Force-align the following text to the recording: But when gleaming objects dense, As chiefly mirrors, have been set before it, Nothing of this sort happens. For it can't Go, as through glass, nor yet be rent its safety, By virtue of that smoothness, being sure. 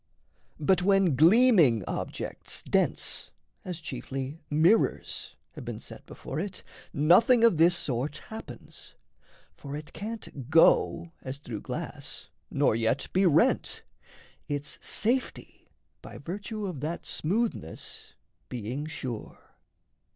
But 0.59 0.81
when 0.81 1.15
gleaming 1.15 1.83
objects 1.87 2.63
dense, 2.63 3.29
As 3.63 3.79
chiefly 3.79 4.39
mirrors, 4.49 5.35
have 5.51 5.63
been 5.63 5.77
set 5.77 6.07
before 6.07 6.39
it, 6.39 6.63
Nothing 6.91 7.43
of 7.43 7.57
this 7.57 7.75
sort 7.75 8.17
happens. 8.33 8.95
For 9.53 9.77
it 9.77 9.93
can't 9.93 10.49
Go, 10.49 11.11
as 11.21 11.37
through 11.37 11.61
glass, 11.61 12.29
nor 12.49 12.75
yet 12.75 13.09
be 13.13 13.27
rent 13.27 13.83
its 14.47 14.79
safety, 14.83 15.69
By 16.01 16.17
virtue 16.17 16.65
of 16.65 16.79
that 16.79 17.05
smoothness, 17.05 18.13
being 18.49 18.87
sure. 18.87 19.37